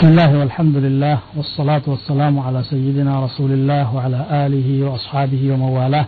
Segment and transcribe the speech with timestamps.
[0.00, 6.06] بسم الله والحمد لله والصلاة والسلام على سيدنا رسول الله وعلى آله وأصحابه وموالاه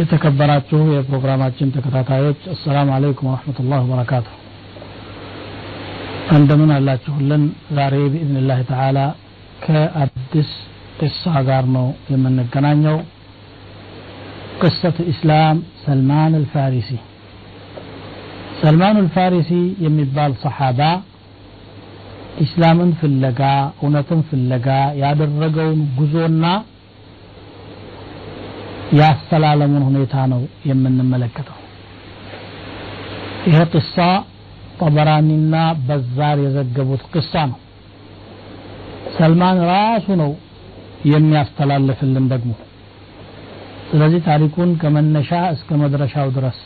[0.00, 4.26] የተከበራችሁ የፕሮግራማችን ተከታታዮች አሰላሙ አለይኩም ወረሕመቱላህ ወበረካቱ
[6.36, 7.42] እንደምን አላችሁልን
[7.78, 8.98] ዛሬ ብኢዝንላህ ተዓላ
[9.64, 10.50] ከአዲስ
[11.00, 12.96] ቅሳ ጋር ነው የምንገናኘው
[14.62, 16.90] ቅሰት ኢስላም ሰልማን አልፋሪሲ
[18.62, 19.52] ሰልማን አልፋሪሲ
[19.86, 20.80] የሚባል ሰሓባ
[22.43, 23.41] ኢስላምን ፍለጋ
[23.79, 24.67] እውነትን ፍለጋ
[25.01, 26.45] ያደረገውን ጉዞና
[28.99, 31.59] ያስተላለሙን ሁኔታ ነው የምንመለከተው።
[33.47, 33.95] ይሄ ቅሳ
[34.79, 35.55] ጠበራኒና
[35.87, 37.59] በዛር የዘገቡት ቅሳ ነው።
[39.17, 40.31] ሰልማን ራሱ ነው
[41.11, 42.53] የሚያስተላልፍልን ደግሞ።
[43.89, 46.57] ስለዚህ ታሪኩን ከመነሻ እስከ መድረሻው ድረስ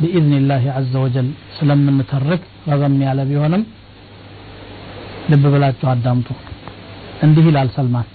[0.00, 3.62] ቢኢዝኒላህ አዘ ወጀል ስለምንተርክ ረዘም ያለ ቢሆንም
[5.32, 6.28] ልብ ብላችሁ አዳምጡ።
[7.22, 8.08] እንዲህ ይላል ሰልማን።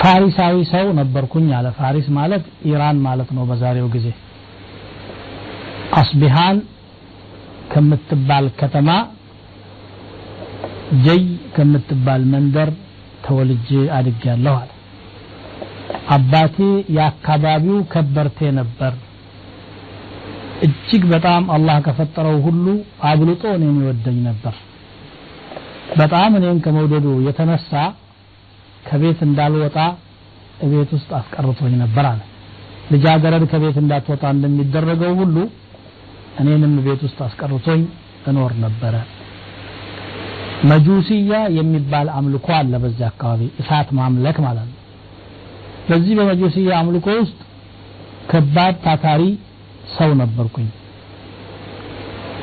[0.00, 4.06] ፋሪሳዊ ሰው ነበርኩኝ አለ። ፋሪስ ማለት ኢራን ማለት ነው በዛሬው ጊዜ።
[5.98, 6.58] አስቢሃን
[7.72, 8.90] ከምትባል ከተማ
[11.04, 11.24] ጀይ
[11.56, 12.70] ከምትባል መንደር
[13.24, 14.70] ተወልጄ አድጌያለሁ አለ።
[16.14, 16.56] አባቴ
[16.96, 18.92] የአካባቢው ከበርቴ ነበር።
[20.66, 22.64] እጅግ በጣም አላህ ከፈጠረው ሁሉ
[23.08, 24.54] አብልጦ እኔን ይወደኝ ነበር
[25.96, 27.72] በጣም እኔን ከመውደዱ የተነሳ
[28.84, 29.76] ከቤት እንዳልወጣ
[30.72, 32.20] ቤት ውስጥ አስቀርቶኝ ነበር አለ።
[32.92, 35.36] ልጃገረድ ከቤት እንዳትወጣ እንደሚደረገው ሁሉ
[36.40, 37.80] እኔንም ቤት ውስጥ አስቀርቶኝ
[38.28, 38.94] እኖር ነበረ።
[40.70, 44.76] መጁሲያ የሚባል አምልኮ አለ በዚህ አካባቢ እሳት ማምለክ ማለት ነው።
[45.88, 47.38] በዚህ በመጁሲያ አምልኮ ውስጥ
[48.30, 49.22] ከባድ ታታሪ
[49.96, 50.68] ሰው ነበርኩኝ።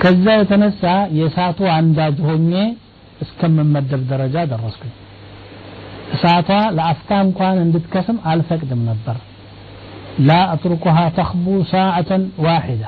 [0.01, 0.83] ከዛ የተነሳ
[1.17, 2.53] የእሳቱ አንዳጅ ሆኜ
[3.24, 4.92] እስከምመደብ ደረጃ ደረስኩኝ
[6.14, 9.18] እሳቷ ለአፍታ እንኳን እንድትከስም አልፈቅድም ነበር
[10.28, 12.84] ላ አትሩኩሃ ተኽቡ ሳዓተን ዋሒዳ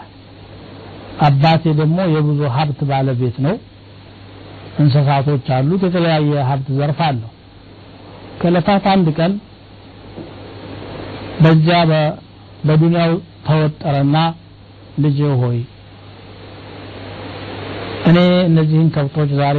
[1.26, 3.54] አባቴ ደግሞ የብዙ ሀብት ባለቤት ነው
[4.82, 7.30] እንስሳቶች አሉት የተለያየ ሀብት ዘርፍ አለው
[8.42, 9.32] ከለታት አንድ ቀን
[11.44, 11.78] በዚያ
[12.66, 13.12] በዱንያው
[13.46, 14.16] ተወጠረና
[15.04, 15.58] ልጅ ሆይ
[18.08, 18.18] እኔ
[18.48, 19.58] እነዚህን ከብቶች ዛሬ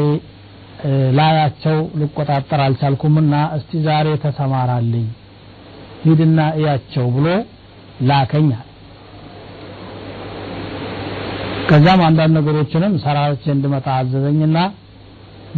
[1.17, 5.05] ላያቸው ልቆጣጠር አልቻልኩምና እስቲ ዛሬ ተሰማራልኝ
[6.05, 7.27] ሂድና እያቸው ብሎ
[8.09, 8.67] ላከኛል
[11.69, 14.57] ከዛም አንዳንድ ነገሮችንም ሰራዎች እንድመጣ አዘዘኝና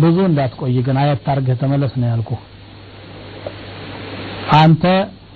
[0.03, 2.31] ብዙ እንዳትቆይ ግን አየት አርገህ ተመለስ ነው ያልኩ
[4.59, 4.83] አንተ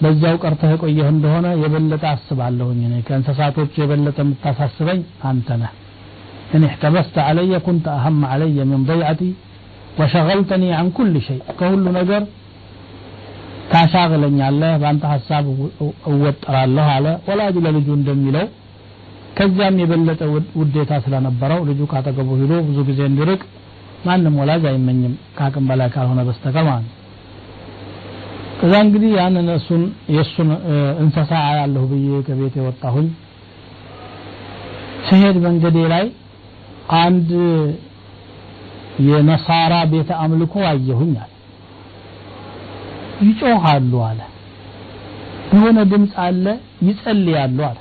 [0.01, 5.73] በዛው ቀርተህ የቆየህ እንደሆነ የበለጠ አስባለሁኝ እኔ ከእንስሳቶቹ የበለጠ የምታሳስበኝ አንተ ነህ
[6.55, 9.29] إن احتبست علي كنت أهم علي من ضيعتي
[9.98, 12.22] ወሸገልተኒ አን ኩል ሸይ ከሁሉ ነገር
[13.72, 15.44] ታሻግለኛለህ በአንተ ሀሳብ
[16.10, 18.46] እወጠራለሁ አለ። ወላጅ ለልጁ እንደሚለው
[19.38, 20.20] ከዚያም የበለጠ
[20.60, 23.40] ውዴታ ስለነበረው ልጁ ካጠገቡ ሂዶ ብዙ ጊዜ እንዲርቅ
[24.06, 26.90] ማንም ወላጅ አይመኝም ከአቅም በላይ ካልሆነ በስተቀር ማለት
[28.58, 29.82] ከዛ እንግዲህ ያንን እሱን
[30.14, 30.50] የእሱን
[31.02, 33.08] እንስሳ አያለሁ ብዬ ከቤት የወጣሁኝ
[35.08, 36.04] ስሄድ መንገዴ ላይ
[37.00, 37.30] አንድ
[39.06, 41.30] የነሳራ ቤተ አምልኮ አየሁኝ አለ።
[43.24, 44.20] ይጮሃሉ አለ።
[45.54, 46.44] የሆነ ድምፅ አለ
[46.86, 47.78] ይጸልያሉ አለ።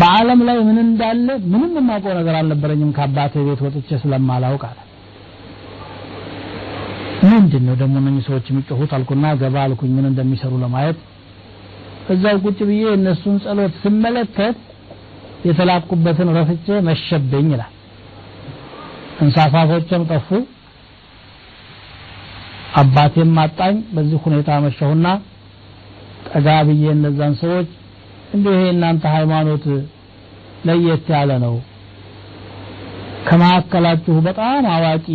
[0.00, 4.78] በዓለም ላይ ምን እንዳለ ምንም የማውቀው ነገር አልነበረኝም ከአባቴ ቤት ወጥቼ ስለማላውቅ አለ።
[7.26, 10.98] ምንድን ነው ደግሞ እነኚህ ሰዎች የሚጮሁት አልኩና ገባ አልኩኝ ምን እንደሚሰሩ ለማየት።
[12.14, 14.58] እዛው ቁጭ ብዬ እነሱን ጸሎት ስመለከት
[15.48, 17.72] የተላኩበትን ረስቼ መሸብኝ ይላል
[19.22, 20.28] እንስሳቶችም ጠፉ።
[22.80, 25.06] አባቴም ማጣኝ በዚህ ሁኔታ መሸሁና
[26.28, 27.68] ጠጋ ብዬ እነዛን ሰዎች
[28.34, 29.64] እንዲሁ ይሄ እናንተ ሃይማኖት
[30.66, 31.54] ለየት ያለ ነው።
[33.28, 35.06] ከመካከላችሁ በጣም አዋቂ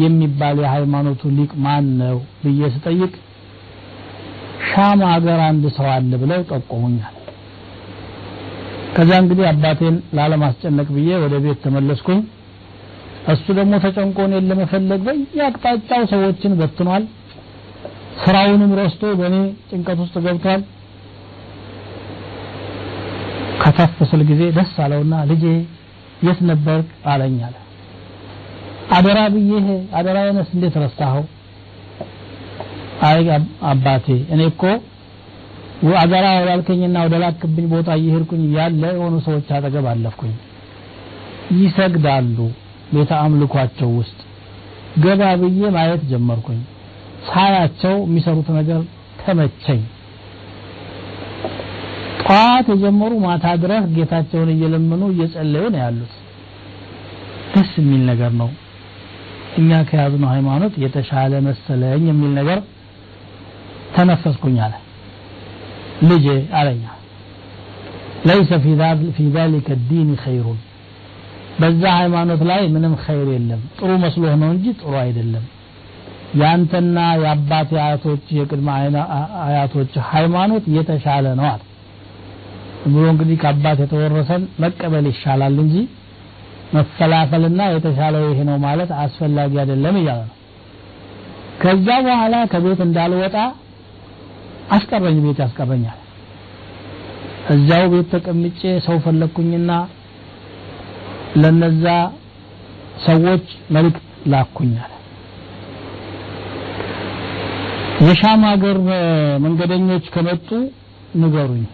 [0.00, 3.12] የሚባል የሃይማኖቱ ሊቅ ማን ነው ብዬ ስጠይቅ
[4.68, 7.14] ሻም ሀገር አንድ ሰው አለ ብለው ጠቆሙኛል።
[8.96, 12.20] ከዛ እንግዲህ አባቴን ላለማስጨነቅ ብዬ ወደ ቤት ተመለስኩኝ
[13.28, 17.04] እሱ ደግሞ ተጨንቆ እኔን ለመፈለግ በየአቅጣጫው ሰዎችን በትኗል።
[18.22, 19.36] ስራውንም ረስቶ በእኔ
[19.70, 20.62] ጭንቀት ውስጥ ገብቷል።
[23.62, 25.44] ከተፍ ስል ጊዜ ደስ አለውና ልጄ
[26.26, 27.56] የት ነበርክ አለኝ አለ።
[28.96, 29.66] አደራ ብዬህ
[29.98, 31.24] አደራዬንስ እንዴት ረሳኸው?
[33.08, 33.26] አይ
[33.70, 34.62] አባቴ እኔ እኮ
[35.88, 40.32] ወዳልከኝና ወደ ላክብኝ ቦታ እየሄድኩኝ እያለ የሆኑ ሰዎች አጠገብ አለፍኩኝ።
[41.58, 42.38] ይሰግዳሉ
[42.95, 44.19] ቤተ አምልኳቸው ውስጥ
[45.03, 46.59] ገባ ብዬ ማየት ጀመርኩኝ
[47.29, 48.81] ሳያቸው የሚሰሩት ነገር
[49.21, 49.81] ተመቸኝ
[52.23, 56.13] ጠዋት የጀመሩ ማታ ድረስ ጌታቸውን እየለመኑ እየጸለዩ ነው ያሉት
[57.53, 58.49] ደስ የሚል ነገር ነው
[59.59, 62.59] እኛ ከያዝነው ሃይማኖት የተሻለ መሰለኝ የሚል ነገር
[63.95, 64.73] ተነፈስኩኝ አለ
[66.09, 66.27] ልጄ
[66.59, 66.83] አለኛ
[68.27, 68.51] ለይሰ
[69.17, 70.45] ፊ ذلك الدين خير
[71.58, 75.44] በዛ ሃይማኖት ላይ ምንም ኸይር የለም። ጥሩ መስሎህ ነው እንጂ ጥሩ አይደለም።
[76.40, 78.68] ያንተና የአባት አያቶች የቅድመ
[79.44, 81.62] አያቶች ሃይማኖት የተሻለ ነው አለ።
[82.86, 85.76] ብሎ እንግዲህ ከአባት የተወረሰን መቀበል ይሻላል እንጂ
[86.74, 90.34] መፈላፈልና የተሻለው ይሄ ነው ማለት አስፈላጊ አይደለም እያለ ነው።
[91.62, 93.36] ከዛ በኋላ ከቤት እንዳልወጣ
[94.76, 95.98] አስቀረኝ ቤት ያስቀረኛል።
[97.54, 99.70] እዚያው ቤት ተቀምጬ ሰው ፈለግኩኝና
[101.42, 101.84] ለነዛ
[103.06, 103.44] ሰዎች
[103.74, 104.92] መልእክት ላኩኛል
[108.06, 108.76] የሻም ሀገር
[109.44, 110.48] መንገደኞች ከመጡ
[111.20, 111.64] ንገሩኝ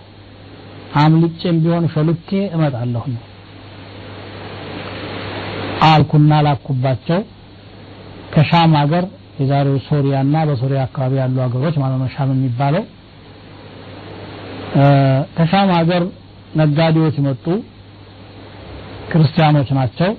[1.03, 3.05] አምልጬም ቢሆን ሸልኬ እመጣለሁ
[5.89, 7.21] አልኩና ላኩባቸው።
[8.35, 9.05] ከሻም ሀገር
[9.41, 12.85] የዛሬው ሶሪያና በሶሪያ አካባቢ ያሉ ሀገሮች ማለት ነው ሻም የሚባለው።
[15.37, 16.03] ከሻም ሀገር
[16.57, 17.45] ነጋዴዎች መጡ
[19.11, 20.11] ክርስቲያኖች ናቸው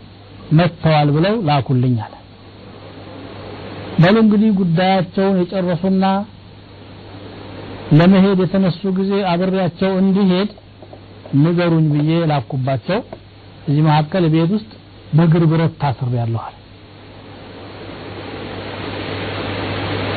[0.58, 2.14] መጥተዋል ብለው ላኩልኛል
[4.02, 6.06] በሉ እንግዲህ ጉዳያቸውን የጨረሱና
[7.98, 10.50] ለመሄድ የተነሱ ጊዜ አብሬያቸው እንዲሄድ
[11.38, 13.00] ንገሩኝ ብዬ ላኩባቸው።
[13.68, 14.72] እዚህ መካከል ቤት ውስጥ
[15.18, 16.56] በእግር ብረት ታስር ያለኋል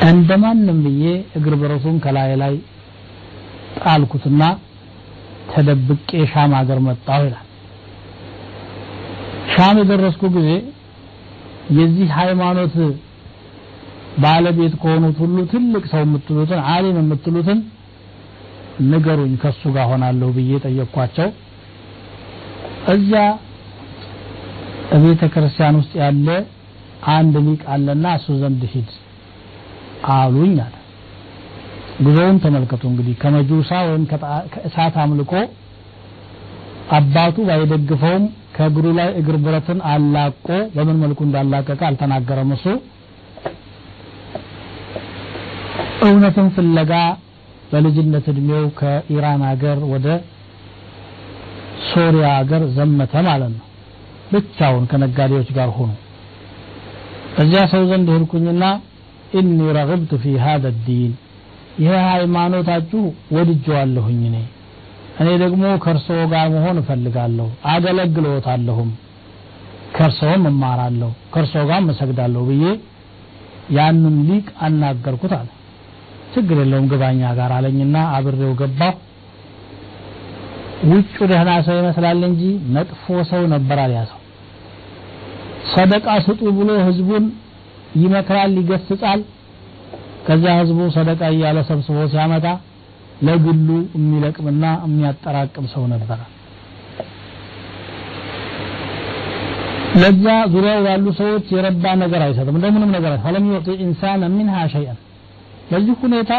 [0.09, 1.03] እንደማንም ብዬ
[1.37, 2.53] እግር ብረቱን ከላይ ላይ
[3.81, 4.43] ጣልኩትና
[5.51, 7.45] ተደብቄ ሻም ሀገር መጣሁ ይላል
[9.59, 10.49] ሻም የደረስኩ ጊዜ
[11.77, 12.75] የዚህ ሃይማኖት
[14.23, 17.59] ባለቤት ከሆኑት ሁሉ ትልቅ ሰው የምትሉትን አሊም የምትሉትን
[18.89, 21.29] ንገሩኝ ከሱ ጋር ሆናለሁ ብዬ ጠየቅኳቸው።
[22.93, 23.23] እዚያ
[25.03, 26.27] ቤተ ክርስቲያን ውስጥ ያለ
[27.13, 28.89] አንድ ሊቅ አለና እሱ ዘንድ ሂድ
[30.13, 30.75] አሉኝ አለ።
[32.05, 34.03] ጉዞውን ተመልከቱ እንግዲህ ከመጁሳ ወይም
[34.53, 35.33] ከእሳት አምልኮ
[36.97, 38.23] አባቱ ባይደግፈውም
[38.55, 40.45] ከእግሩ ላይ እግር ብረትን አላቆ
[40.75, 42.65] በምን መልኩ እንዳላቀቀ አልተናገረም እሱ።
[46.07, 46.91] እውነትን ፍለጋ
[47.71, 50.07] በልጅነት እድሜው ከኢራን ሀገር ወደ
[51.89, 53.65] ሶሪያ ሀገር ዘመተ ማለት ነው።
[54.33, 55.91] ብቻውን ከነጋዴዎች ጋር ሆኖ
[57.41, 58.63] እዚያ ሰው ዘንድ ሄድኩኝና
[59.39, 61.11] ኢኒ ረግብቱ ፊ ሀደ ዲን
[61.81, 63.01] ይሄ ሃይማኖታችሁ
[63.35, 64.37] ወድጀዋለሁኝ እኔ
[65.19, 68.89] እኔ ደግሞ ከእርስዎ ጋር መሆን እፈልጋለሁ አገለግሎታለሁም።
[69.95, 72.65] ከእርስዎም እማራለሁ ከእርስዎ ጋር እሰግዳለሁ ብዬ
[73.77, 75.47] ያንን ሊቅ አናገርኩት አለ።
[76.33, 78.95] ችግር የለውም ግባኛ ጋር አለኝና አብሬው ገባሁ።
[80.89, 82.41] ውጩ ደህና ሰው ይመስላል እንጂ
[82.75, 84.19] መጥፎ ሰው ነበር ያ ሰው
[85.73, 87.25] ሰደቃ ስጡ ብሎ ህዝቡን
[88.01, 89.21] ይመክራል ይገስጻል።
[90.27, 92.45] ከዛ ህዝቡ ሰደቃ እያለ ሰብስቦ ሲያመጣ
[93.27, 96.19] ለግሉ የሚለቅምና የሚያጠራቅም ሰው ነበረ
[100.01, 104.97] ለዛ ዙሪያው ያሉ ሰዎች የረባ ነገር አይሰጥም እንደምንም ነገር ፈለም ዩዕጢ ኢንሳን ሚንሃ ሸይአን።
[105.71, 106.33] በዚህ ሁኔታ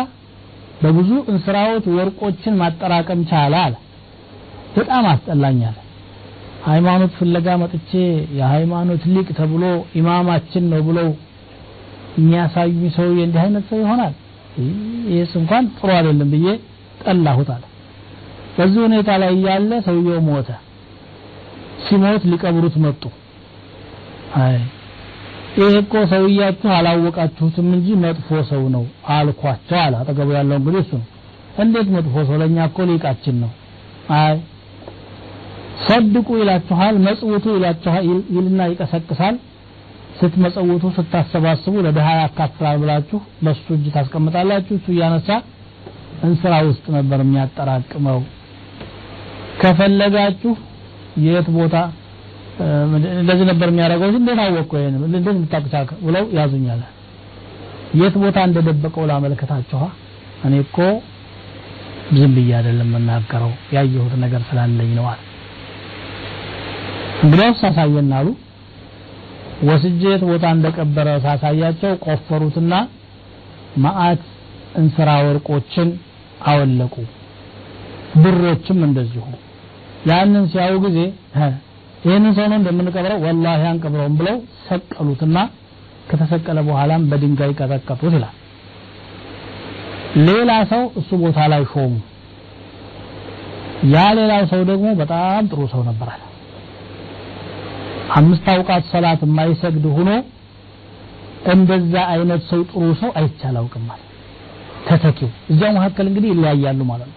[0.82, 3.74] በብዙ እንስራዎች ወርቆችን ማጠራቀም ቻለ አለ።
[4.76, 5.76] በጣም አስጠላኛል
[6.66, 7.90] ሃይማኖት ፍለጋ መጥቼ
[8.38, 9.64] የሃይማኖት ሊቅ ተብሎ
[10.00, 11.08] ኢማማችን ነው ብለው
[12.18, 14.14] የሚያሳዩኝ ሰውዬ እንዲህ አይነት ሰው ይሆናል?
[15.10, 16.46] ይህስ እንኳን ጥሩ አይደለም ብዬ
[17.02, 17.64] ጠላሁት አለ።
[18.56, 20.48] በዚህ ሁኔታ ላይ እያለ ሰውየው ሞተ።
[21.84, 23.02] ሲሞት ሊቀብሩት መጡ።
[24.40, 24.56] አይ
[25.56, 31.06] ይሄ እኮ ሰውያችሁ አላወቃችሁትም እንጂ መጥፎ ሰው ነው አልኳቸው አለ። አጠገቡ ያለው እንግዲህ እሱ ነው።
[31.62, 32.36] እንዴት መጥፎ ሰው?
[32.40, 33.50] ለእኛ እኮ ሊቃችን ነው።
[34.18, 34.36] አይ
[35.86, 38.04] ሰድቁ ይላችኋል መጽውቱ ይላችኋል
[38.34, 39.36] ይልና ይቀሰቅሳል።
[40.18, 45.28] ስትመጸውቱ ስታሰባስቡ ለድሃ ያካፍላል ብላችሁ በሱ እጅ ታስቀምጣላችሁ። እሱ እያነሳ
[46.24, 48.18] እንስራ ውስጥ ነበር የሚያጠራቅመው።
[49.62, 50.52] ከፈለጋችሁ
[51.26, 51.76] የት ቦታ
[53.20, 55.74] እንደዚህ ነበር የሚያደርገው። እንዴት አወቅኩ ይሄን እንዴት የምታውቁት
[56.06, 56.80] ብለው ያዙኛል
[58.00, 59.82] የት ቦታ እንደደበቀው ላመልከታችኋ
[60.46, 60.76] እኔ እኮ
[62.16, 65.20] ዝም ብዬ አይደለም የምናገረው ያየሁት ነገር ስላለኝ ነው አለ።
[67.24, 68.28] እንግዲያውስ አሳየን አሉ።
[70.04, 72.74] የት ቦታ እንደቀበረ ሳሳያቸው ቆፈሩትና
[73.82, 74.22] ማአት
[74.80, 75.88] እንስራ ወርቆችን
[76.48, 76.94] አወለቁ።
[78.22, 79.24] ብሮችም እንደዚሁ።
[80.10, 80.98] ያንን ሲያዩ ጊዜ
[82.04, 83.18] ይህንን ሰው ነው እንደምንቀብረው?
[83.24, 85.36] ወላሂ አንቀብረውም ብለው ሰቀሉትና
[86.10, 88.36] ከተሰቀለ በኋላም በድንጋይ ቀጠቀጡት ይላል።
[90.28, 91.92] ሌላ ሰው እሱ ቦታ ላይ ሾሙ።
[93.92, 96.22] ያ ሌላው ሰው ደግሞ በጣም ጥሩ ሰው ነበራል
[98.16, 100.10] አምስት አውቃት ሰላት የማይሰግድ ሆኖ
[101.52, 104.06] እንደዛ አይነት ሰው ጥሩ ሰው አይቻላውቅም ማለት
[104.88, 107.16] ተተኪው እዚያው መካከል እንግዲህ ይለያያሉ ማለት ነው።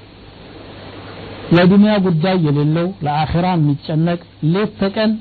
[1.56, 4.20] ለዱንያ ጉዳይ የሌለው ለአኺራ የሚጨነቅ
[4.54, 5.12] ሌት ተቀን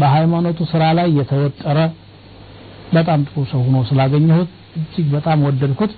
[0.00, 1.78] በሃይማኖቱ ስራ ላይ የተወጠረ
[2.94, 5.92] በጣም ጥሩ ሰው ሆኖ ስላገኘሁት እጅግ በጣም ወደድኩት።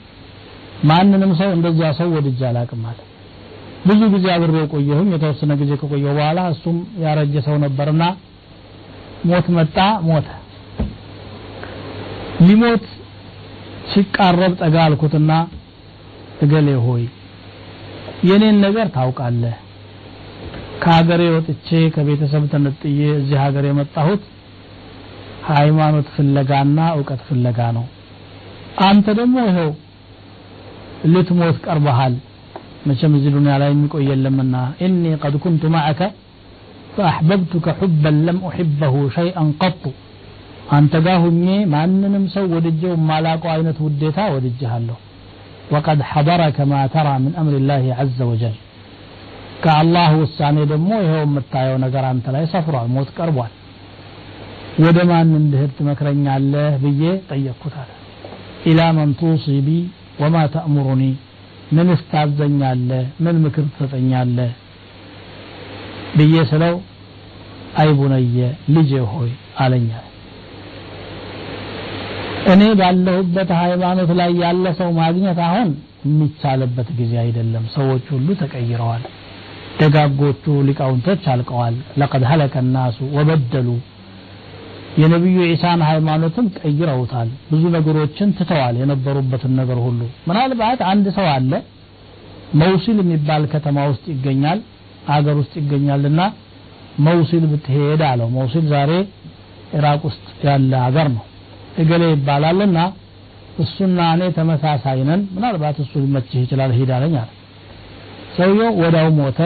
[0.90, 3.08] ማንንም ሰው እንደዚያ ሰው ወድጄ አላቅም ማለት
[3.86, 8.02] ብዙ ጊዜ አብሬው ቆየሁኝ። የተወሰነ ጊዜ ከቆየሁ በኋላ እሱም ያረጀ ሰው ነበርና
[9.24, 9.76] ሞት መጣ
[10.08, 10.28] ሞተ።
[12.46, 12.84] ሊሞት
[13.92, 15.32] ሲቃረብ ጠጋ አልኩትና
[16.43, 17.03] እገሌ ሆይ
[18.29, 19.55] የኔን ነገር ታውቃለህ
[20.83, 24.23] ከሀገሬ ወጥቼ ከቤተሰብ ተነጥዬ እዚህ ሀገር የመጣሁት
[25.49, 27.85] ሃይማኖት ፍለጋና እውቀት ፍለጋ ነው
[28.87, 29.71] አንተ ደግሞ ይኸው
[31.13, 32.15] ልትሞት ቀርበሃል
[32.87, 36.01] መቼም እዚህ ዱንያ ላይ የሚቆይ የለምና ኢኒ ቀድ ኩንቱ ማዕከ
[36.97, 39.83] فأحببتك حبا لم أحبه شيئا قط
[40.75, 44.97] አንተ ጋር ሁኜ ማንንም ሰው ወድጀው ማላቀው አይነት ውዴታ ወድጀሃለሁ
[45.71, 48.55] وقد حضرك ما ترى من أمر الله عز وجل
[49.63, 53.53] ከአላህ ውሳኔ ደግሞ ይኸው የምታየው ነገር አንተ ላይ ሰፍሯል ሞት ቀርቧል
[54.83, 57.89] ወደ ማን እንድሄድ ትመክረኛለህ ብዬ ጠየቅኩት አለ
[58.69, 59.67] ኢላ መን ቱሲቢ
[60.21, 61.03] ወማ ተእሙሩኒ
[61.75, 64.51] ምን እስታዘኛለህ ምን ምክር ትሰጠኛለህ
[66.17, 66.75] ብዬ ስለው
[67.81, 68.37] አይቡነየ
[68.75, 69.31] ልጄ ሆይ
[69.63, 70.05] አለኛል
[72.50, 75.68] እኔ ባለሁበት ሃይማኖት ላይ ያለ ሰው ማግኘት አሁን
[76.06, 79.02] የሚቻልበት ጊዜ አይደለም። ሰዎች ሁሉ ተቀይረዋል።
[79.80, 83.68] ደጋጎቹ ሊቃውንቶች አልቀዋል። ለቀድ ሀለከ ናሱ ወበደሉ።
[85.00, 91.52] የነቢዩ ዒሳን ሃይማኖትም ቀይረውታል። ብዙ ነገሮችን ትተዋል የነበሩበትን ነገር ሁሉ። ምናልባት አንድ ሰው አለ
[92.54, 94.58] መውሲል የሚባል ከተማ ውስጥ ይገኛል
[95.10, 96.20] አገር ውስጥ ይገኛልና
[97.00, 98.90] መውሲል ብትሄድ አለው። መውሲል ዛሬ
[99.74, 101.24] ኢራቅ ውስጥ ያለ አገር ነው
[101.76, 102.78] እገሌ ይባላልና
[103.62, 107.30] እሱና እኔ ተመሳሳይ ነን። ምናልባት እሱ ሊመችህ ይችላል ሂድ አለኝ አለ።
[108.36, 109.38] ሰውየው ወዳው ሞተ።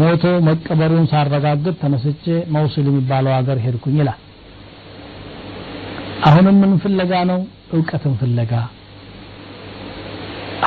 [0.00, 2.24] ሞቶ መቀበሩን ሳረጋግጥ ተነስቼ
[2.54, 4.18] መውሲል የሚባለው ሀገር ሄድኩኝ ይላል።
[6.28, 7.40] አሁንም ምን ፍለጋ ነው?
[7.72, 8.52] እውቀትን ፍለጋ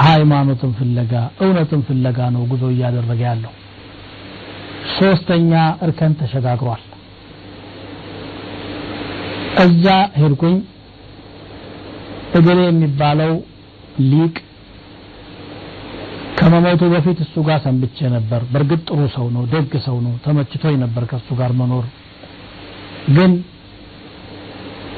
[0.01, 3.53] ሃይማኖትን ፍለጋ እውነትን ፍለጋ ነው ጉዞ እያደረገ ያለው።
[4.95, 5.51] ሶስተኛ
[5.85, 6.81] እርከን ተሸጋግሯል
[9.63, 9.85] እዛ
[10.19, 10.55] ሄድኩኝ።
[12.37, 13.33] እገሌ የሚባለው
[14.11, 14.35] ሊቅ
[16.37, 21.03] ከመሞቱ በፊት እሱ ጋር ሰንብቼ ነበር። በእርግጥ ጥሩ ሰው ነው ደግ ሰው ነው ተመችቶኝ ነበር
[21.11, 21.85] ከእሱ ጋር መኖር።
[23.15, 23.31] ግን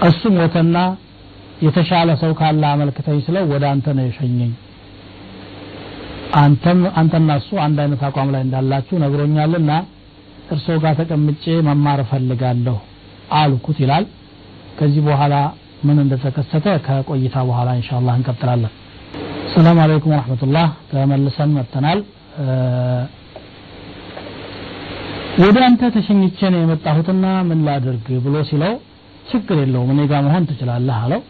[0.07, 0.77] እሱ ሞተና
[1.65, 4.53] የተሻለ ሰው ካለ አመልክተኝ ስለው ወደ አንተ ነው የሸኘኝ።
[6.37, 9.71] አንተም አንተና እሱ አንድ አይነት አቋም ላይ እንዳላችሁ ነግሮኛልና
[10.51, 12.77] እርሶ ጋር ተቀምጬ መማር እፈልጋለሁ
[13.37, 14.05] አልኩት ይላል
[14.77, 15.35] ከዚህ በኋላ
[15.87, 18.73] ምን እንደተከሰተ ከቆይታ በኋላ ኢንሻአላህ እንቀጥላለን።
[19.53, 21.99] ሰላም አለይኩም ወራህመቱላህ። ተመልሰን መጥተናል።
[25.43, 28.73] ወደ አንተ ተሸኝቼ ነው የመጣሁትና ምን ላድርግ ብሎ ሲለው
[29.29, 31.21] ችግር የለውም እኔ ጋር መሆን ትችላለህ አለው።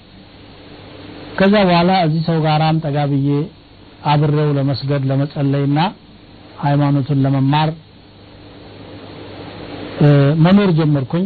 [1.40, 3.30] ከዛ በኋላ እዚህ ሰው ጋራም ጠጋ ብዬ
[4.12, 5.80] አብሬው ለመስገድ ለመጸለይና
[6.62, 7.70] ሃይማኖቱን ለመማር
[10.46, 11.26] መኖር ጀመርኩኝ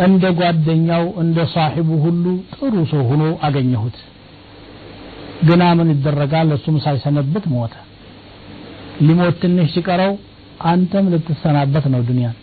[0.00, 3.96] እንደ ጓደኛው እንደ ሳሒቡ ሁሉ ጥሩ ሰው ሆኖ አገኘሁት።
[5.48, 6.48] ግና ምን ይደረጋል?
[6.56, 7.74] እሱም ሳይሰነብት ሞተ።
[9.06, 10.12] ሊሞት ትንሽ ሲቀረው
[10.64, 12.36] አንተም ልትሰናበት ነው ዱንያን።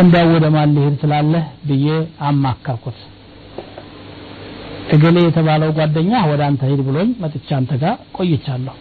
[0.00, 1.86] እንዳው ወደ ማን ልሄድ ትላለህ ብዬ
[2.28, 2.98] አማከርኩት።
[4.94, 8.76] እገሌ የተባለው ጓደኛ ወደ አንተ ሂድ ብሎኝ መጥቻ አንተ ጋር ቆይቻለሁ።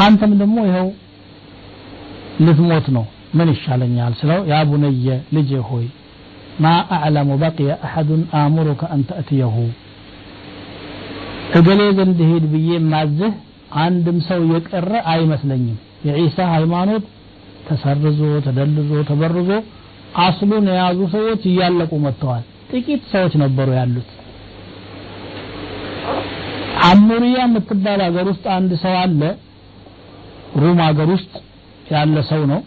[0.00, 0.88] አንተም ደግሞ ይኸው
[2.40, 3.04] ልትሞት ነው
[3.38, 5.06] ምን ይሻለኛል ስለው ያ ቡነየ
[5.68, 5.86] ሆይ
[6.62, 9.56] ማ አዕለሙ በቅየ አሐዱን አእሙሩከ አን ተእትየሁ።
[11.58, 13.32] እገሌ ዘንድ ሂድ ብዬ ማዝህ
[13.82, 17.04] አንድም ሰው የቀረ አይመስለኝም። የዒሳ ሃይማኖት
[17.66, 19.50] ተሰርዞ ተደልዞ ተበርዞ
[20.20, 24.08] አስሉን የያዙ ሰዎች እያለቁ መጥተዋል። ጥቂት ሰዎች ነበሩ ያሉት።
[26.88, 29.22] አሙሪያ የምትባል ሀገር ውስጥ አንድ ሰው አለ።
[30.60, 31.32] ሩም ሀገር ውስጥ
[31.90, 32.60] ያለ ሰው ነው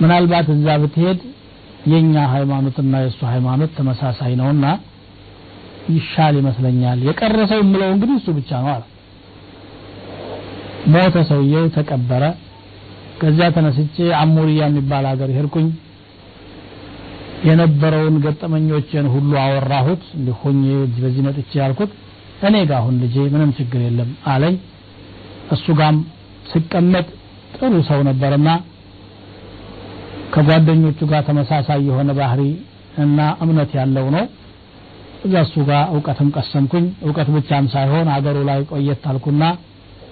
[0.00, 1.20] ምናልባት እዛ ብትሄድ
[1.92, 4.66] የኛ ሃይማኖትና የእሱ ሃይማኖት ተመሳሳይ ነውና
[5.92, 8.82] ይሻል ይመስለኛል። የቀረ ሰው የምለው እንግዲህ እሱ ብቻ ነው አለ።
[10.92, 12.24] ሞተ ሰውየው ተቀበረ።
[13.20, 15.68] ከዚያ ተነስቼ አሙሪያ የሚባል ሀገር ሄድኩኝ።
[17.48, 20.62] የነበረውን ገጠመኞችን ሁሉ አወራሁት። እንዲህ ሆኜ
[20.96, 21.92] በዚህ መጥቼ ያልኩት
[22.48, 24.54] እኔ ጋር አሁን ልጄ ምንም ችግር የለም አለኝ።
[25.54, 25.96] እሱ ጋም
[26.52, 27.06] ስቀመጥ
[27.56, 28.48] ጥሩ ሰው ነበርና
[30.34, 32.42] ከጓደኞቹ ጋር ተመሳሳይ የሆነ ባህሪ
[33.02, 34.24] እና እምነት ያለው ነው።
[35.26, 39.42] እዛ እሱ ጋር እውቀትም ቀሰምኩኝ። እውቀት ብቻም ሳይሆን አገሩ ላይ ቆየት አልኩና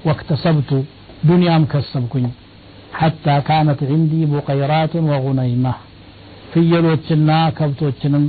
[0.08, 0.70] ወክተሰብቱ
[1.28, 2.26] ዱንያም ከሰብኩኝ።
[2.98, 5.66] ሐታ ካነት ዒንዲ ቡቀይራቱን ወጉነይማ
[6.52, 8.24] ፍየሎችና ከብቶችንም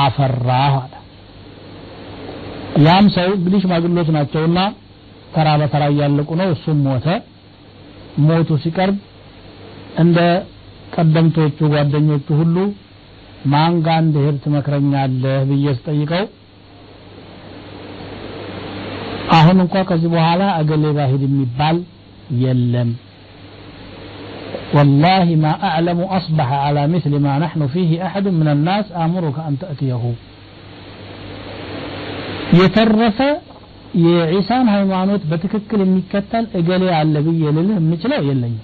[0.00, 0.92] አፈራሁ አለ።
[2.84, 4.58] ያም ሰው እንግዲህ ሽማግሎች ናቸውና
[5.34, 7.06] ተራ በተራ እያለቁ ነው። እሱም ሞተ።
[8.26, 8.96] ሞቱ ሲቀርብ
[10.02, 10.18] እንደ
[10.95, 12.55] ቀደምቶቹ ጓደኞቹ ሁሉ
[13.51, 16.25] ማን ጋር እንድሄድ ትመክረኛለህ ብዬ ስጠይቀው
[19.37, 21.79] አሁን እንኳ ከዚህ በኋላ አገሌ ባሂድ የሚባል
[22.43, 22.91] የለም
[24.75, 30.03] والله ما أعلم أصبح على مثل ما نحن فيه أحد من الناس آمرك أن تأتيه
[32.59, 33.19] የተረፈ
[34.05, 38.63] የዒሳን ሃይማኖት በትክክል የሚከተል እገሌ አለ ብዬ ልልህ የምችለው የለኝም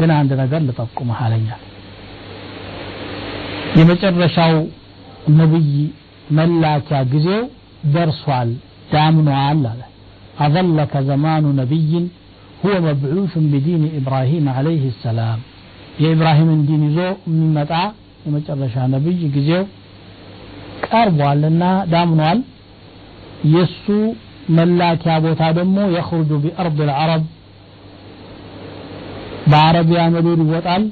[0.00, 1.62] ግን አንድ ነገር ልጠቁምህ አለኛል
[3.78, 4.54] የመጨረሻው
[5.38, 5.70] ነብይ
[6.38, 7.42] መላኪያ ጊዜው
[7.94, 8.50] ደርሷል
[8.92, 9.80] ዳምኗል አለ
[10.46, 11.92] أظلك زمان نبي
[12.62, 15.38] هو مبعوث بدين إبراهيم عليه السلام
[16.02, 17.82] يا إبراهيم دين زو من متع
[18.26, 19.62] የመጨረሻ ነብይ ጊዜው
[20.86, 21.62] ቀርቧልና
[21.92, 22.38] ዳምኗል
[23.54, 23.84] የሱ
[24.58, 27.22] መላኪያ ቦታ ደግሞ የኽሩጁ ቢአርድ ልዓረብ
[29.51, 30.83] በአረቢያ ምድር ይወጣል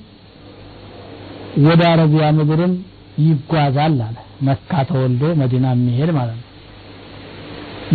[1.65, 2.73] ወደ አረቢያ ምድርም
[3.25, 4.15] ይጓዛል አለ።
[4.47, 6.51] መካ ተወልዶ መዲና የሚሄድ ማለት ነው።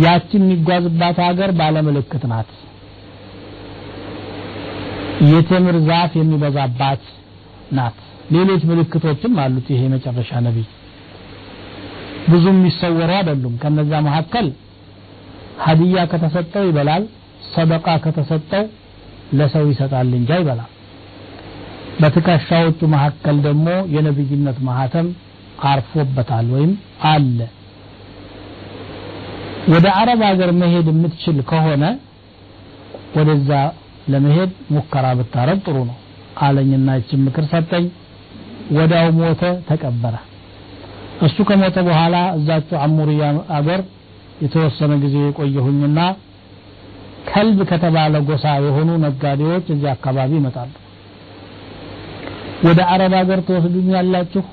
[0.03, 2.49] ያቺ የሚጓዝባት ሀገር ባለምልክት ናት።
[5.31, 7.03] የቴምር ዛፍ የሚበዛባት
[7.77, 7.97] ናት።
[8.35, 10.67] ሌሎች ምልክቶችም አሉት ይሄ የመጨረሻ ነቢይ።
[12.31, 14.47] ብዙ የሚሰወሩ አይደሉም። ከነዛ መካከል
[15.65, 17.03] ሀዲያ ከተሰጠው ይበላል
[17.53, 18.65] ሰደቃ ከተሰጠው
[19.31, 20.69] ለሰው ይሰጣል እንጂ አይበላም።
[22.01, 25.07] በትከሻዎቹ መካከል ደግሞ የነብይነት ማህተም
[25.69, 26.71] አርፎበታል ወይም
[27.09, 27.39] አለ።
[29.71, 31.83] ወደ አረብ ሀገር መሄድ የምትችል ከሆነ
[33.17, 33.51] ወደዛ
[34.11, 35.97] ለመሄድ ሙከራ ብታረግ ጥሩ ነው
[36.41, 37.85] አለኝና ይችን ምክር ሰጠኝ።
[38.77, 40.15] ወዲያው ሞተ ተቀበረ።
[41.21, 43.23] እሱ ከሞተ በኋላ እዛቸው አሙሪያ
[43.57, 43.81] አገር
[44.43, 45.99] የተወሰነ ጊዜ የቆየሁኝና
[47.29, 50.71] ከልብ ከተባለ ጎሳ የሆኑ ነጋዴዎች እዚህ አካባቢ ይመጣሉ።
[52.65, 54.43] ወደ አረብ ሀገር ትወስዱኝ ያላችሁ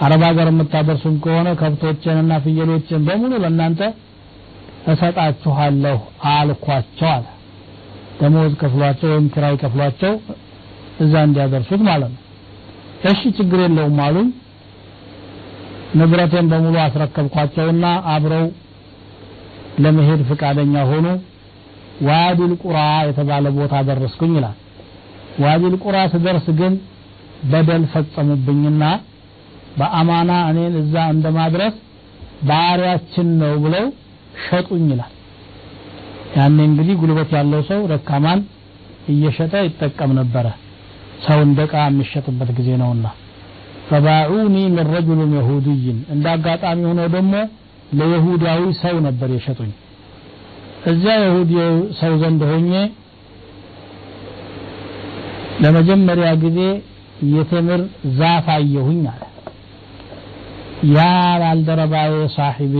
[0.00, 3.80] አረብ ሀገር የምታደርሱኝ ከሆነ ከብቶችንና ፍየሎችን በሙሉ ለእናንተ
[4.92, 5.98] እሰጣችኋለሁ
[6.30, 7.26] አልኳቸው አለ።
[8.20, 10.12] ደሞዝ ከፍሏቸው ወይም ኪራይ ከፍሏቸው
[11.00, 12.22] እዛ እንዲያደርሱት ማለት ነው።
[13.10, 14.28] እሺ ችግር የለውም አሉኝ።
[15.98, 18.46] ንብረቴን በሙሉ አስረከብኳቸውና አብረው
[19.80, 21.06] ለመሄድ ፍቃደኛ ሆኑ
[22.08, 24.56] ዋዲል ቁራ የተባለ ቦታ ደረስኩኝ ይላል።
[25.42, 26.74] ዋዲል ቁራ ስደርስ ግን
[27.50, 28.84] በደል ፈጸሙብኝና
[29.78, 31.74] በአማና እኔን እዛ እንደማድረስ
[32.48, 33.86] ባሪያችን ነው ብለው
[34.44, 35.12] ሸጡኝ ይላል።
[36.36, 38.40] ያኔ እንግዲህ ጉልበት ያለው ሰው ደካማን
[39.12, 40.46] እየሸጠ ይጠቀም ነበረ።
[41.26, 43.06] ሰው እንደ ዕቃ የሚሸጥበት ጊዜ ነውና።
[43.88, 47.34] ፈባዑኒ ምን ረጁልን የሁድይን እንደ አጋጣሚ ሆኖ ደግሞ
[48.00, 49.70] ለይሁዳዊ ሰው ነበር የሸጡኝ
[50.86, 51.52] እዚያ የሁዲ
[51.98, 52.72] ሰው ዘንድ ሆኜ
[55.64, 56.58] ለመጀመሪያ ጊዜ
[57.30, 57.80] የቴምር
[58.18, 59.22] ዛፍ አየሁኝ አለ።
[60.90, 61.00] ያ
[61.40, 62.76] ባልደረባዬ ሳሒቤ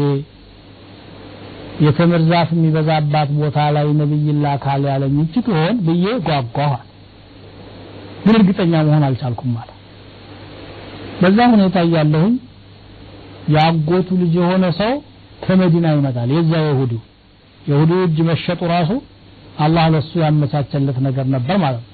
[1.86, 6.86] የተምር ዛፍ የሚበዛባት ቦታ ላይ ነብይላ ካል ያለኝ እቺ ትሆን ብዬ ጓጓኋል
[8.24, 9.76] ግን እርግጠኛ መሆን አልቻልኩም ማለት
[11.20, 12.34] በዛ ሁኔታ እያለሁኝ
[13.54, 14.92] የአጎቱ ልጅ የሆነ ሰው
[15.44, 17.00] ከመዲና ይመጣል። የዛ የሁዲው
[17.66, 18.90] የሁዲው እጅ መሸጡ ራሱ
[19.58, 21.88] አላህ ለሱ ያመቻቸለት ነገር ነበር ማለት ነው።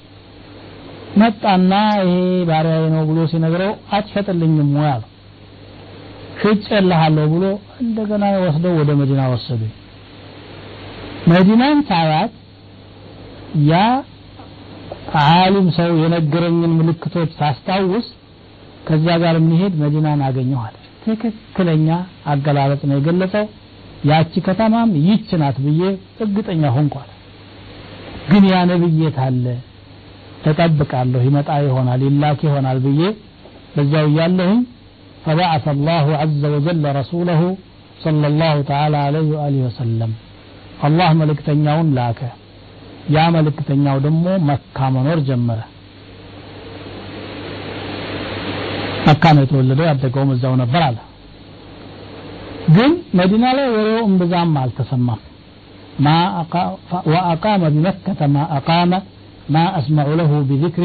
[1.21, 2.17] መጣና ይሄ
[2.49, 5.11] ባሪያዬ ነው ብሎ ሲነግረው አትሸጥልኝም ወይ አለው።
[6.41, 7.45] ሽጬልሃለሁ ብሎ
[7.83, 9.73] እንደገና ወስደው ወደ መዲና ወሰዱኝ
[11.31, 12.33] መዲናን ሳያት
[13.71, 13.75] ያ
[15.23, 18.07] ዓሊም ሰው የነገረኝን ምልክቶች ሳስታውስ
[18.89, 20.75] ከዚያ ጋር የሚሄድ መዲናን አገኘኋል
[21.05, 21.89] ትክክለኛ
[22.33, 23.47] አገላለጽ ነው የገለጸው
[24.10, 25.82] ያቺ ከተማም ይች ናት ብዬ
[26.24, 27.10] እርግጠኛ ሆንኳል
[28.32, 29.46] ግን ያ ነብየት አለ
[30.46, 33.02] ተጠብቃለሁ ይመጣ ይሆናል ይላክ ይሆናል ብዬ
[33.76, 34.62] በዛው እያለሁኝ
[35.26, 37.42] فبعث الله عز وجل رسوله
[38.06, 40.12] صلى الله تعالى عليه وآله وسلم
[40.88, 42.20] الله ملك تنياون لاك
[43.16, 45.60] ያ መልእክተኛው ደግሞ መካ መኖር ጀመረ
[49.08, 50.98] መካ ነው የተወለደው ያደገውም እዛው ነበር አለ
[52.76, 55.22] ግን መዲና ላይ ወሬው እምብዛም አልተሰማም
[56.00, 56.64] ما أقا
[57.12, 58.92] وأقام بمكة ما أقام
[59.50, 60.84] ما أسمع له بذكر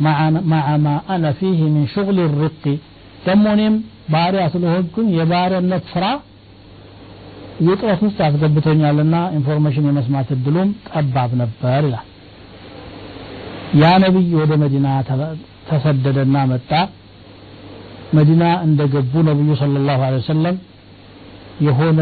[0.00, 0.16] مع,
[0.52, 2.64] مع ما أنا فيه من شغل الرق
[3.26, 3.74] دمونيم
[4.14, 6.12] باري أسلوهكم يباري النصرة
[7.66, 12.06] ውጥረት ውስጥ ያስገብቶኛልና ኢንፎርሜሽን የመስማት እድሉም ጠባብ ነበር ይላል
[13.80, 14.86] ያ ነቢይ ወደ መዲና
[15.68, 16.70] ተሰደደና መጣ
[18.18, 20.56] መዲና እንደገቡ ነቢዩ ስለ ላሁ ወሰለም
[21.65, 21.99] የሆነ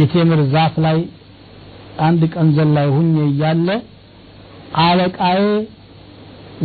[0.00, 0.98] የቴምር ዛፍ ላይ
[2.06, 3.68] አንድ ቀንዘል ላይ ሁኜ እያለ
[4.82, 5.40] አለቃዬ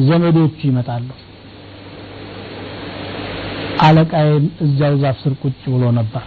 [0.08, 1.08] ዘመዶቹ ይመጣሉ።
[3.86, 4.30] አለቃዬ
[4.66, 6.24] እዚያው ዛፍ ስር ቁጭ ብሎ ነበር።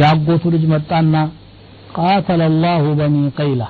[0.00, 1.14] ያጎቱ ልጅ መጣና
[1.96, 3.62] ቃተለ ላሁ በኒ ቀይላ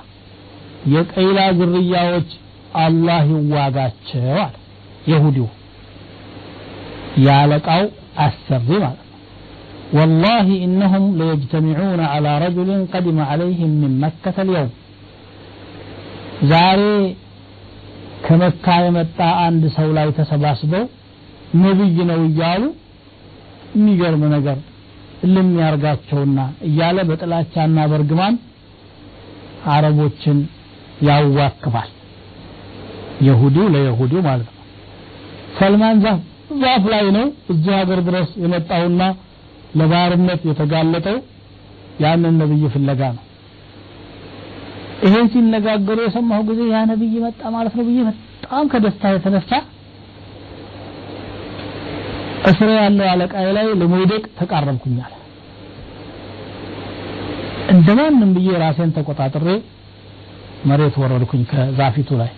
[0.92, 2.30] የቀይላ ዝርያዎች
[2.82, 4.54] አላህ ይዋጋቸው አለ።
[5.10, 5.48] የሁዲው
[7.26, 7.84] ያለቃው
[8.24, 9.06] አሰሪ ማለት
[9.97, 14.71] والله إنهم ليجتمعون على رجل قدم عليهم من مكة اليوم
[16.51, 16.81] ዛሬ
[18.25, 20.84] ከመካ የመጣ አንድ ሰው ላይ ተሰባስበው
[21.63, 22.63] ነብይ ነው እያሉ
[23.77, 24.58] የሚገርም ነገር
[25.36, 28.36] ልሚያርጋቸውና እያለ በጥላቻና በእርግማን
[29.75, 30.39] አረቦችን
[31.10, 31.89] ያዋክባል
[33.27, 34.63] የሁዲው ለየሁዲው ማለት ነው
[35.60, 36.19] ሰልማን ዛፍ
[36.63, 39.01] ዛፍ ላይ ነው እዚህ ሀገር ድረስ የመጣውና
[39.78, 41.18] ለባርነት የተጋለጠው
[42.04, 43.24] ያንን ነብይ ፍለጋ ነው።
[45.06, 49.50] ይሄን ሲነጋገሩ የሰማሁ ጊዜ ያ ነብይ መጣ ማለት ነው ብዬ በጣም ከደስታ የተነሳ
[52.50, 55.14] እስሬ ያለው አለቃዬ ላይ ለመውደቅ ተቃረብኩኛል
[57.72, 59.48] እንደማንም ብዬ ራሴን ተቆጣጥሬ
[60.70, 62.30] መሬት ወረድኩኝ ከዛፊቱ ላይ።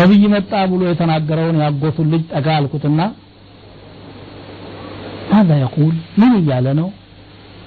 [0.00, 3.00] ነብይ መጣ ብሎ የተናገረውን ያጎቱን ልጅ ጠጋ አልኩትና
[5.42, 6.88] ماذا يقول ምን እያለ ነው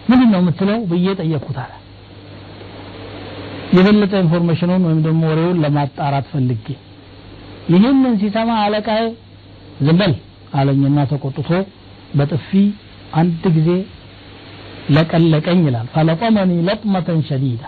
[0.09, 1.71] ምንድን ነው የምትለው ብዬ ጠየቅኩት አለ
[3.75, 6.65] የበለጠ information ኡን ወይም ደግሞ ወሬውን ለማጣራት ፈልጌ።
[7.73, 9.01] ይህንን ሲሰማ አለቃዬ?
[9.85, 10.13] ዝም በል
[10.53, 11.49] አለኝና ተቆጥቶ
[12.17, 12.49] በጥፊ
[13.13, 13.69] አንድ ጊዜ
[14.95, 17.63] ለቀለቀኝ ይላል። فلطمني لطمة شديدة።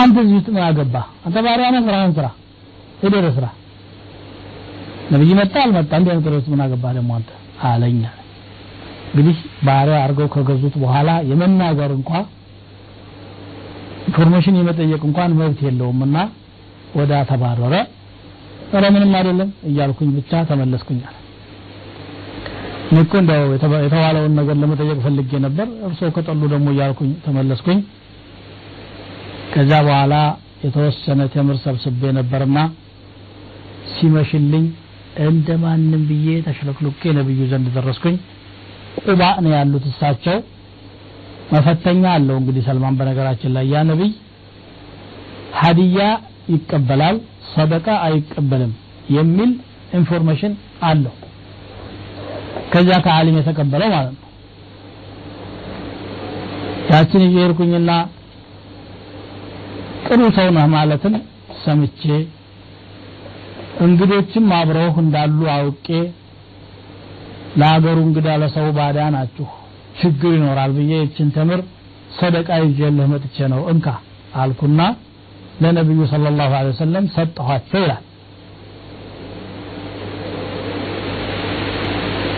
[0.00, 0.94] አንተ እዚህ ውስጥ አገባ
[1.26, 1.82] አንተ ባሪያ ነህ?
[1.88, 2.26] ስራህን ስራ።
[3.02, 3.46] ሄደህ ስራ።
[5.12, 5.54] ነብይ መጣ?
[5.64, 5.90] አልመጣ?
[5.98, 7.30] እንዲህ አይነት ምን አገባ ደግሞ አንተ
[7.68, 8.00] አለኝ።
[9.08, 9.36] እንግዲህ
[9.66, 12.10] ባሪያ አድርገው ከገዙት በኋላ የመናገር እንኳ
[14.08, 16.16] information የመጠየቅ እንኳን መብት የለውምና
[16.96, 17.74] ወዳ ተባረረ
[18.72, 21.14] ኧረ ምንም አይደለም እያልኩኝ ብቻ ተመለስኩኛል
[22.88, 23.44] እኔ እንደው
[23.84, 27.78] የተባለውን ነገር ለመጠየቅ ፈልጌ ነበር። እርስዎ ከጠሉ ደግሞ እያልኩኝ ተመለስኩኝ።
[29.54, 30.14] ከዛ በኋላ
[30.64, 32.58] የተወሰነ ተምር ሰብስቤ ነበርና
[33.92, 34.64] ሲመሽልኝ
[35.24, 38.16] እንደ ማንም ብዬ ተሽለክልኬ ነብዩ ዘንድ ደረስኩኝ።
[39.02, 40.38] ቁባ ነው ያሉት እሳቸው።
[41.52, 44.10] መፈተኛ አለው እንግዲህ ሰልማን በነገራችን ላይ ያ ነብይ።
[45.60, 46.00] ሀዲያ
[46.54, 47.16] ይቀበላል
[47.52, 48.72] ሰደቃ አይቀበልም
[49.16, 49.50] የሚል
[49.98, 50.52] information
[50.88, 51.14] አለው።
[52.72, 54.20] ከዚያ ከዓሊም የተቀበለው ማለት ነው።
[56.90, 57.90] ያችን እየሄድኩኝና
[60.06, 61.14] ጥሩ ሰው ነህ ማለትን
[61.64, 62.02] ሰምቼ
[63.84, 65.88] እንግዶችም አብረው እንዳሉ አውቄ
[67.60, 69.48] ለሀገሩ እንግዳ ለሰው ባዳ ናችሁ።
[70.00, 71.60] ችግር ይኖራል ብዬ ይችን ተምር
[72.18, 73.86] ሰደቃ ይዤልህ መጥቼ ነው እንካ
[74.42, 74.80] አልኩና
[75.62, 78.02] ለነብዩ ሰለላሁ ዐለይሂ ወሰለም ሰጠኋቸው ይላል።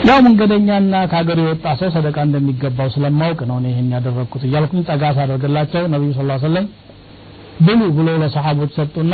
[0.09, 5.81] ያው መንገደኛና ከሀገር የወጣ ሰው ሰደቃ እንደሚገባው ስለማውቅ ነው እኔ ይሄን ያደረግኩት እያልኩኝ ጠጋ ሳደርግላቸው
[5.87, 6.67] ሰለላሁ ዐለይሂ ወሰለም
[7.67, 9.13] ብሉ ብሎ ለሰሃቦች ሰጡና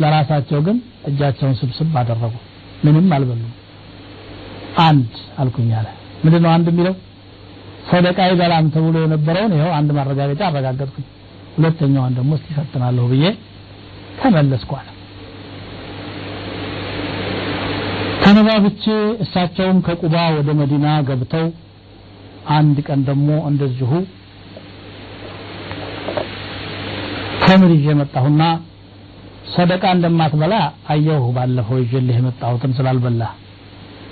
[0.00, 0.76] ለራሳቸው ግን
[1.08, 2.34] እጃቸውን ስብስብ አደረጉ።
[2.84, 3.52] ምንም አልበሉም።
[4.84, 5.88] አንድ አልኩኝ አለ።
[6.24, 6.94] ምንድነው አንድ የሚለው?
[7.90, 11.06] ሰደቃ ይበላም ተብሎ የነበረውን ይኸው አንድ ማረጋገጫ አረጋገጥኩኝ።
[11.56, 13.24] ሁለተኛዋን ደግሞ እስቲ ፈትናለሁ ብዬ
[14.20, 14.88] ተመለስኩ አለ።
[18.24, 18.84] ተነባብቼ
[19.24, 21.46] እሳቸውም ከቁባ ወደ መዲና ገብተው
[22.56, 23.90] አንድ ቀን ደግሞ እንደዚሁ
[27.44, 28.42] ተምር ይዤ መጣሁና
[29.54, 30.54] ሰደቃ እንደማትበላ
[30.92, 33.22] አየሁ። ባለፈው ይዤልህ የመጣሁትን ስላልበላ።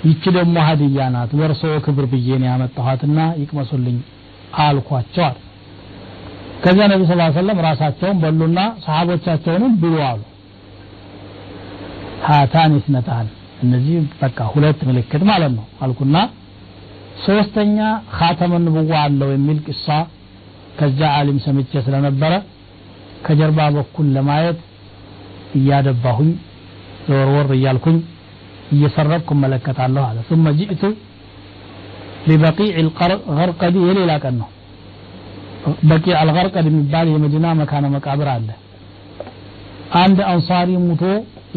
[0.05, 3.97] ይቺ ደግሞ ሀዲያ ናት። ለእርሶ ክብር ብዬ ነው ያመጣኋትና ይቅመሱልኝ
[4.63, 5.37] አልኳቸዋል።
[6.63, 10.21] ከዚያ ነቢ ስ ሰለም ራሳቸውን በሉና ሰሃቦቻቸውንም ብሉ አሉ።
[12.27, 13.27] ሀታን ይስነታን
[13.63, 16.17] እነዚህ በቃ ሁለት ምልክት ማለት ነው አልኩና
[17.25, 17.77] ሶስተኛ
[18.17, 19.87] ኻተመ ንቡዋ አለው የሚል ቅሳ
[20.79, 22.33] ከዛ ዓሊም ሰምቼ ስለነበረ
[23.25, 24.59] ከጀርባ በኩል ለማየት
[25.58, 26.30] እያደባሁኝ
[27.08, 27.96] ዘወርወር እያልኩኝ
[28.74, 30.82] እየሰረቅኩ እመለከታለሁ አለ ثم جئت
[32.28, 34.48] لبقيع الغرقد የሌላ ቀን ነው
[35.88, 38.48] በቂዕ አልገርቀድ የሚባል የመዲና መካነ መቃብር አለ
[40.02, 41.02] አንድ አንሳሪ ሙቶ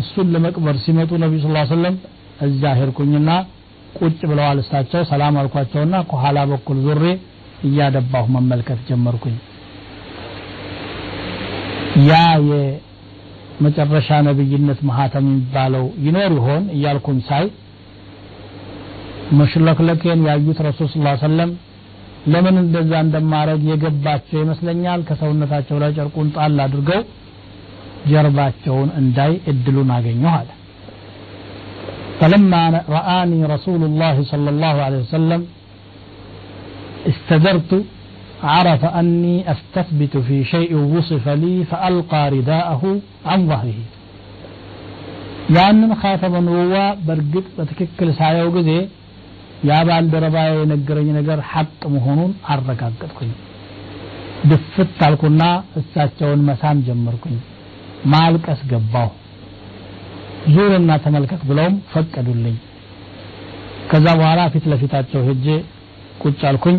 [0.02, 1.96] እሱን ለመቅበር ሲመጡ ነቢ ስ ሰለም
[2.48, 3.30] እዛ ሄድኩኝና
[4.00, 7.04] ቁጭ ብለዋል እሳቸው ሰላም አልኳቸውና ከኋላ በኩል ዙሬ
[7.68, 9.36] እያደባሁ መመልከት ጀመርኩኝ
[12.10, 12.14] ያ
[13.58, 17.46] የመጨረሻ ነብይነት ማህተም የሚባለው ይኖር ይሆን እያልኩኝ ሳይ
[19.40, 21.50] መሽለክለኬን ያዩት ረሱል ስ ሰለም
[22.34, 27.02] ለምን እንደዛ እንደማረግ የገባቸው ይመስለኛል ከሰውነታቸው ላይ ጨርቁን ጣል አድርገው
[28.12, 30.50] ጀርባቸውን እንዳይ እድሉን አገኘሁ አለ
[32.22, 32.64] فلما
[32.98, 35.42] رآني رسول الله صلى الله عليه وسلم
[37.12, 37.72] استدرت
[38.54, 42.84] عرف أني أستثبت في شيء وصف لي فألقى رداءه
[43.26, 43.80] عن ظهره
[45.56, 48.70] ያንን ካተመ ንቡዋ በእርግጥ በትክክል ሳየው ጊዜ
[49.70, 53.32] ያ ባልደረባ የነገረኝ ነገር ሐቅ መሆኑን አረጋገጥኩኝ
[54.50, 55.44] ድፍት አልኩና
[55.82, 57.38] እሳቸውን መሳም ጀመርኩኝ
[58.14, 59.10] ማልቀስ ገባሁ
[60.56, 62.58] ዙርና ተመልከት ብለውም ፈቀዱልኝ
[63.92, 65.48] ከዛ በኋላ ፊት ለፊታቸው ሄጄ
[66.24, 66.78] ቁጭ አልኩኝ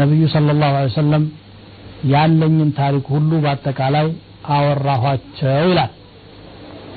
[0.00, 1.24] ነቢዩ ስለ ላሁ ሰለም
[2.12, 4.06] ያለኝን ታሪክ ሁሉ በአጠቃላይ
[4.54, 5.90] አወራኋቸው ይላል።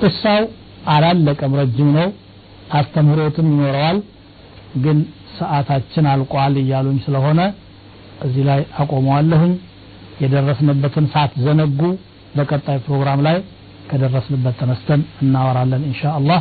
[0.08, 0.42] እሳው
[0.94, 2.08] አላለቀም ረጅም ነው
[2.78, 3.98] አስተምህሮትም ይኖረዋል
[4.84, 4.98] ግን
[5.38, 7.40] ሰዓታችን አልቋል እያሉኝ ስለሆነ
[8.26, 9.54] እዚህ ላይ አቆመዋለሁኝ።
[10.22, 11.80] የደረስንበትን ሰዓት ዘነጉ።
[12.36, 13.36] በቀጣይ ፕሮግራም ላይ
[13.90, 16.38] ከደረስንበት ተነስተን እናወራለን ኢንሻ አላህ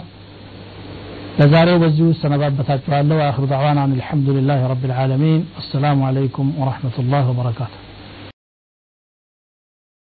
[1.40, 7.72] ለዛሬው በዚሁ እሰነባበታችኋለሁ አክር ዳዕዋና አን አልሐምዱሊላህ ረብ ልዓለሚን አሰላሙ አለይኩም ወረሕመቱላህ ወበረካቱ